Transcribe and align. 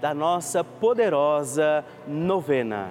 da 0.00 0.14
nossa 0.14 0.64
poderosa 0.64 1.84
novena. 2.06 2.90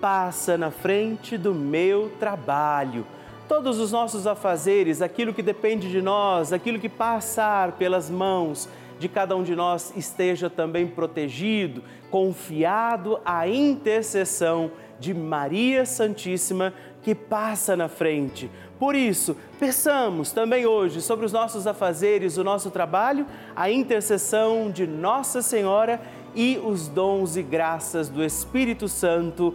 passa 0.00 0.56
na 0.56 0.70
frente 0.70 1.36
do 1.36 1.54
meu 1.54 2.10
trabalho. 2.18 3.06
Todos 3.46 3.78
os 3.78 3.92
nossos 3.92 4.26
afazeres, 4.26 5.02
aquilo 5.02 5.34
que 5.34 5.42
depende 5.42 5.90
de 5.90 6.00
nós, 6.00 6.52
aquilo 6.52 6.78
que 6.78 6.88
passar 6.88 7.72
pelas 7.72 8.08
mãos 8.08 8.68
de 8.98 9.08
cada 9.08 9.36
um 9.36 9.42
de 9.42 9.56
nós 9.56 9.92
esteja 9.96 10.48
também 10.48 10.86
protegido, 10.86 11.82
confiado 12.10 13.18
à 13.24 13.48
intercessão 13.48 14.70
de 14.98 15.14
Maria 15.14 15.86
Santíssima 15.86 16.72
que 17.02 17.14
passa 17.14 17.74
na 17.74 17.88
frente. 17.88 18.50
Por 18.78 18.94
isso, 18.94 19.36
peçamos 19.58 20.32
também 20.32 20.66
hoje 20.66 21.00
sobre 21.00 21.26
os 21.26 21.32
nossos 21.32 21.66
afazeres, 21.66 22.36
o 22.36 22.44
nosso 22.44 22.70
trabalho, 22.70 23.26
a 23.56 23.70
intercessão 23.70 24.70
de 24.70 24.86
Nossa 24.86 25.42
Senhora 25.42 26.00
e 26.34 26.60
os 26.62 26.88
dons 26.88 27.36
e 27.36 27.42
graças 27.42 28.08
do 28.08 28.22
Espírito 28.22 28.86
Santo 28.86 29.54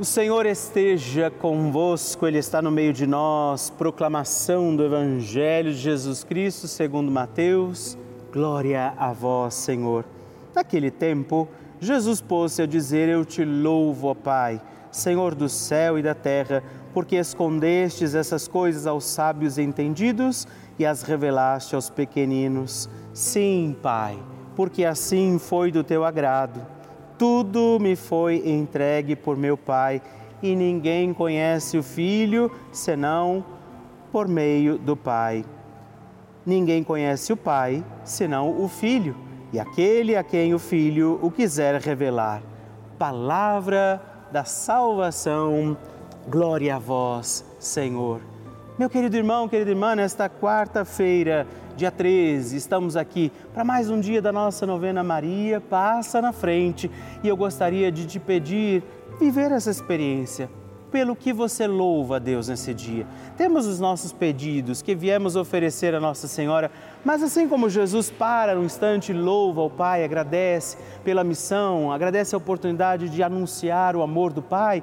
O 0.00 0.04
Senhor 0.04 0.46
esteja 0.46 1.30
convosco, 1.30 2.26
Ele 2.26 2.38
está 2.38 2.62
no 2.62 2.70
meio 2.70 2.90
de 2.90 3.06
nós. 3.06 3.68
Proclamação 3.68 4.74
do 4.74 4.82
Evangelho 4.82 5.70
de 5.70 5.76
Jesus 5.76 6.24
Cristo 6.24 6.66
segundo 6.66 7.12
Mateus. 7.12 7.98
Glória 8.32 8.94
a 8.96 9.12
vós, 9.12 9.52
Senhor. 9.52 10.06
Naquele 10.54 10.90
tempo, 10.90 11.46
Jesus 11.78 12.18
pôs-se 12.22 12.62
a 12.62 12.66
dizer: 12.66 13.10
Eu 13.10 13.26
te 13.26 13.44
louvo, 13.44 14.08
ó 14.08 14.14
Pai, 14.14 14.58
Senhor 14.90 15.34
do 15.34 15.50
céu 15.50 15.98
e 15.98 16.02
da 16.02 16.14
terra, 16.14 16.62
porque 16.94 17.16
escondestes 17.16 18.14
essas 18.14 18.48
coisas 18.48 18.86
aos 18.86 19.04
sábios 19.04 19.58
entendidos 19.58 20.48
e 20.78 20.86
as 20.86 21.02
revelaste 21.02 21.74
aos 21.74 21.90
pequeninos. 21.90 22.88
Sim, 23.12 23.76
Pai, 23.82 24.18
porque 24.56 24.82
assim 24.82 25.38
foi 25.38 25.70
do 25.70 25.84
teu 25.84 26.06
agrado 26.06 26.79
tudo 27.20 27.76
me 27.78 27.96
foi 27.96 28.48
entregue 28.48 29.14
por 29.14 29.36
meu 29.36 29.54
Pai, 29.54 30.00
e 30.42 30.56
ninguém 30.56 31.12
conhece 31.12 31.76
o 31.76 31.82
Filho 31.82 32.50
senão 32.72 33.44
por 34.10 34.26
meio 34.26 34.78
do 34.78 34.96
Pai. 34.96 35.44
Ninguém 36.46 36.82
conhece 36.82 37.30
o 37.30 37.36
Pai 37.36 37.84
senão 38.04 38.58
o 38.58 38.66
Filho, 38.68 39.14
e 39.52 39.60
aquele 39.60 40.16
a 40.16 40.24
quem 40.24 40.54
o 40.54 40.58
Filho 40.58 41.18
o 41.20 41.30
quiser 41.30 41.78
revelar. 41.78 42.40
Palavra 42.98 44.00
da 44.32 44.44
salvação, 44.44 45.76
glória 46.26 46.76
a 46.76 46.78
vós, 46.78 47.44
Senhor. 47.58 48.22
Meu 48.78 48.88
querido 48.88 49.14
irmão, 49.14 49.46
querida 49.46 49.68
irmã, 49.68 49.94
nesta 49.94 50.26
quarta-feira, 50.26 51.46
dia 51.80 51.90
13, 51.90 52.58
estamos 52.58 52.94
aqui 52.94 53.32
para 53.54 53.64
mais 53.64 53.88
um 53.88 53.98
dia 53.98 54.20
da 54.20 54.30
nossa 54.30 54.66
novena 54.66 55.02
Maria 55.02 55.62
Passa 55.62 56.20
na 56.20 56.30
Frente 56.30 56.90
e 57.22 57.26
eu 57.26 57.34
gostaria 57.34 57.90
de 57.90 58.06
te 58.06 58.20
pedir 58.20 58.82
viver 59.18 59.50
essa 59.50 59.70
experiência 59.70 60.50
pelo 60.92 61.16
que 61.16 61.32
você 61.32 61.66
louva 61.66 62.16
a 62.16 62.18
Deus 62.18 62.48
nesse 62.48 62.74
dia. 62.74 63.06
Temos 63.34 63.66
os 63.66 63.80
nossos 63.80 64.12
pedidos 64.12 64.82
que 64.82 64.94
viemos 64.94 65.36
oferecer 65.36 65.94
a 65.94 66.00
Nossa 66.00 66.28
Senhora, 66.28 66.70
mas 67.02 67.22
assim 67.22 67.48
como 67.48 67.70
Jesus 67.70 68.10
para 68.10 68.60
um 68.60 68.64
instante, 68.64 69.10
louva 69.14 69.62
ao 69.62 69.70
Pai, 69.70 70.04
agradece 70.04 70.76
pela 71.02 71.24
missão, 71.24 71.90
agradece 71.90 72.34
a 72.34 72.38
oportunidade 72.38 73.08
de 73.08 73.22
anunciar 73.22 73.96
o 73.96 74.02
amor 74.02 74.34
do 74.34 74.42
Pai, 74.42 74.82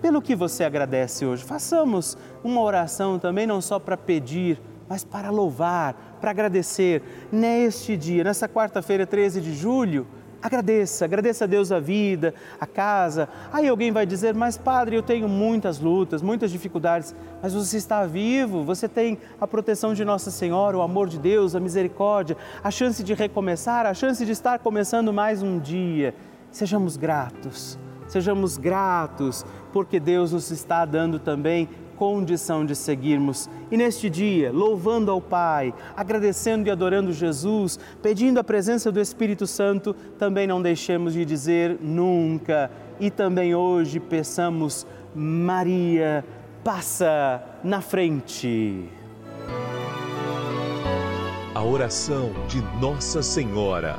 pelo 0.00 0.22
que 0.22 0.36
você 0.36 0.62
agradece 0.62 1.26
hoje. 1.26 1.42
Façamos 1.42 2.16
uma 2.44 2.60
oração 2.60 3.18
também, 3.18 3.48
não 3.48 3.60
só 3.60 3.80
para 3.80 3.96
pedir, 3.96 4.60
mas 4.90 5.04
para 5.04 5.30
louvar, 5.30 6.09
para 6.20 6.30
agradecer 6.30 7.02
neste 7.32 7.96
dia, 7.96 8.22
nessa 8.22 8.48
quarta-feira, 8.48 9.06
13 9.06 9.40
de 9.40 9.54
julho 9.54 10.06
Agradeça, 10.42 11.04
agradeça 11.04 11.44
a 11.44 11.46
Deus 11.46 11.70
a 11.70 11.78
vida, 11.78 12.32
a 12.58 12.66
casa. 12.66 13.28
Aí 13.52 13.68
alguém 13.68 13.92
vai 13.92 14.06
dizer, 14.06 14.34
mas 14.34 14.56
padre, 14.56 14.96
eu 14.96 15.02
tenho 15.02 15.28
muitas 15.28 15.78
lutas, 15.78 16.22
muitas 16.22 16.50
dificuldades, 16.50 17.14
mas 17.42 17.52
você 17.52 17.76
está 17.76 18.06
vivo, 18.06 18.64
você 18.64 18.88
tem 18.88 19.18
a 19.38 19.46
proteção 19.46 19.92
de 19.92 20.02
Nossa 20.02 20.30
Senhora, 20.30 20.78
o 20.78 20.80
amor 20.80 21.08
de 21.08 21.18
Deus, 21.18 21.54
a 21.54 21.60
misericórdia, 21.60 22.38
a 22.64 22.70
chance 22.70 23.04
de 23.04 23.12
recomeçar, 23.12 23.84
a 23.84 23.92
chance 23.92 24.24
de 24.24 24.32
estar 24.32 24.60
começando 24.60 25.12
mais 25.12 25.42
um 25.42 25.58
dia. 25.58 26.14
Sejamos 26.50 26.96
gratos, 26.96 27.78
sejamos 28.08 28.56
gratos, 28.56 29.44
porque 29.74 30.00
Deus 30.00 30.32
nos 30.32 30.50
está 30.50 30.86
dando 30.86 31.18
também 31.18 31.68
condição 32.00 32.64
de 32.64 32.74
seguirmos. 32.74 33.50
E 33.70 33.76
neste 33.76 34.08
dia, 34.08 34.50
louvando 34.50 35.10
ao 35.10 35.20
Pai, 35.20 35.74
agradecendo 35.94 36.66
e 36.66 36.70
adorando 36.70 37.12
Jesus, 37.12 37.78
pedindo 38.02 38.40
a 38.40 38.44
presença 38.44 38.90
do 38.90 38.98
Espírito 38.98 39.46
Santo, 39.46 39.92
também 40.18 40.46
não 40.46 40.62
deixemos 40.62 41.12
de 41.12 41.26
dizer 41.26 41.76
nunca. 41.78 42.70
E 42.98 43.10
também 43.10 43.54
hoje 43.54 44.00
peçamos, 44.00 44.86
Maria, 45.14 46.24
passa 46.64 47.42
na 47.62 47.82
frente. 47.82 48.88
A 51.54 51.62
oração 51.62 52.30
de 52.48 52.62
Nossa 52.80 53.22
Senhora. 53.22 53.98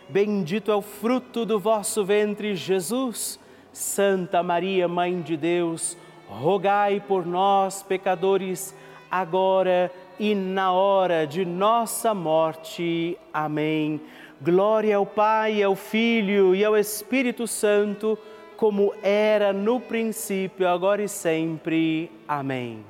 bendito 0.11 0.71
é 0.71 0.75
o 0.75 0.81
fruto 0.81 1.45
do 1.45 1.59
vosso 1.59 2.03
ventre, 2.03 2.55
Jesus. 2.55 3.39
Santa 3.71 4.43
Maria, 4.43 4.87
Mãe 4.87 5.21
de 5.21 5.37
Deus, 5.37 5.97
rogai 6.27 6.99
por 6.99 7.25
nós, 7.25 7.81
pecadores, 7.81 8.75
agora 9.09 9.89
e 10.19 10.35
na 10.35 10.73
hora 10.73 11.25
de 11.25 11.45
nossa 11.45 12.13
morte. 12.13 13.17
Amém. 13.33 14.01
Glória 14.41 14.97
ao 14.97 15.05
Pai, 15.05 15.63
ao 15.63 15.75
Filho 15.75 16.53
e 16.53 16.65
ao 16.65 16.75
Espírito 16.75 17.47
Santo, 17.47 18.17
como 18.57 18.93
era 19.01 19.53
no 19.53 19.79
princípio, 19.79 20.67
agora 20.67 21.01
e 21.01 21.07
sempre. 21.07 22.11
Amém. 22.27 22.83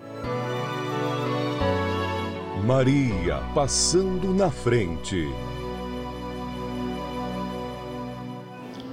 Maria 2.65 3.39
passando 3.53 4.33
na 4.33 4.49
frente. 4.49 5.27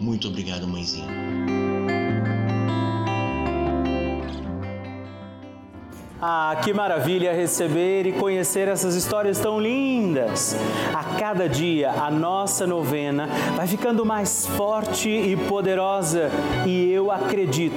Muito 0.00 0.28
obrigado, 0.28 0.66
mãezinha. 0.66 1.08
Ah, 6.26 6.56
que 6.64 6.72
maravilha 6.72 7.34
receber 7.34 8.06
e 8.06 8.12
conhecer 8.12 8.66
essas 8.66 8.94
histórias 8.94 9.38
tão 9.38 9.60
lindas! 9.60 10.56
A 10.94 11.18
cada 11.18 11.46
dia 11.46 11.90
a 11.90 12.10
nossa 12.10 12.66
novena 12.66 13.28
vai 13.54 13.66
ficando 13.66 14.06
mais 14.06 14.46
forte 14.46 15.10
e 15.10 15.36
poderosa 15.36 16.30
e 16.64 16.90
eu 16.90 17.10
acredito 17.10 17.76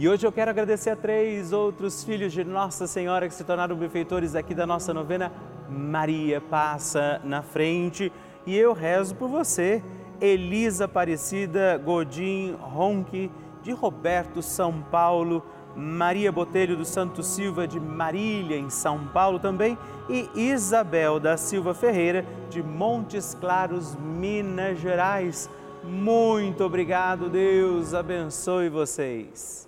E 0.00 0.08
hoje 0.08 0.24
eu 0.24 0.30
quero 0.30 0.48
agradecer 0.48 0.90
a 0.90 0.96
três 0.96 1.52
outros 1.52 2.04
filhos 2.04 2.32
de 2.32 2.44
Nossa 2.44 2.86
Senhora 2.86 3.26
que 3.26 3.34
se 3.34 3.42
tornaram 3.42 3.74
benfeitores 3.74 4.36
aqui 4.36 4.54
da 4.54 4.64
nossa 4.64 4.94
novena 4.94 5.32
Maria 5.68 6.40
passa 6.40 7.20
na 7.24 7.42
frente 7.42 8.12
e 8.46 8.56
eu 8.56 8.72
rezo 8.72 9.14
por 9.14 9.28
você. 9.28 9.82
Elisa 10.20 10.86
Aparecida 10.86 11.78
Godin 11.78 12.56
Ronque, 12.60 13.30
de 13.62 13.72
Roberto 13.72 14.42
São 14.42 14.82
Paulo, 14.90 15.44
Maria 15.76 16.32
Botelho 16.32 16.76
do 16.76 16.84
Santo 16.84 17.22
Silva 17.22 17.68
de 17.68 17.78
Marília, 17.78 18.56
em 18.56 18.68
São 18.70 19.06
Paulo 19.08 19.38
também, 19.38 19.78
e 20.08 20.28
Isabel 20.34 21.20
da 21.20 21.36
Silva 21.36 21.72
Ferreira, 21.74 22.26
de 22.50 22.62
Montes 22.62 23.36
Claros, 23.38 23.94
Minas 23.96 24.80
Gerais. 24.80 25.48
Muito 25.84 26.64
obrigado, 26.64 27.28
Deus 27.28 27.94
abençoe 27.94 28.68
vocês. 28.68 29.67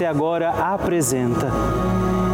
agora 0.00 0.50
apresenta. 0.72 1.50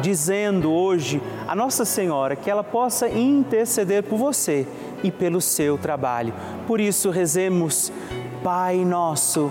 dizendo 0.00 0.72
hoje 0.72 1.22
a 1.46 1.54
Nossa 1.54 1.84
Senhora 1.84 2.36
que 2.36 2.50
ela 2.50 2.64
possa 2.64 3.08
interceder 3.08 4.02
por 4.02 4.18
você 4.18 4.66
e 5.02 5.10
pelo 5.10 5.40
seu 5.40 5.78
trabalho. 5.78 6.34
Por 6.66 6.80
isso, 6.80 7.10
rezemos, 7.10 7.92
Pai 8.42 8.84
Nosso 8.84 9.50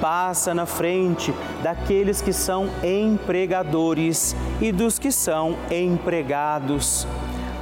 passa 0.00 0.54
na 0.54 0.66
frente 0.66 1.34
daqueles 1.62 2.20
que 2.20 2.32
são 2.32 2.68
empregadores 2.82 4.34
e 4.60 4.72
dos 4.72 4.98
que 4.98 5.10
são 5.10 5.56
empregados. 5.70 7.06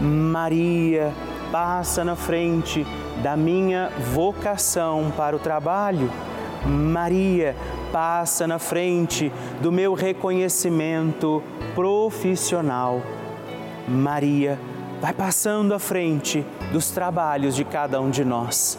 Maria 0.01 1.13
passa 1.51 2.05
na 2.05 2.17
frente 2.17 2.87
da 3.23 3.37
minha 3.37 3.91
vocação 4.13 5.13
para 5.17 5.35
o 5.35 5.39
trabalho. 5.39 6.11
Maria 6.65 7.57
passa 7.93 8.47
na 8.47 8.59
frente 8.59 9.33
do 9.61 9.71
meu 9.73 9.95
reconhecimento 9.95 11.43
profissional. 11.75 13.01
Maria 13.89 14.59
vai 15.01 15.13
passando 15.13 15.73
à 15.73 15.79
frente 15.79 16.45
dos 16.73 16.91
trabalhos 16.91 17.55
de 17.55 17.65
cada 17.65 18.01
um 18.01 18.11
de 18.11 18.25
nós. 18.25 18.79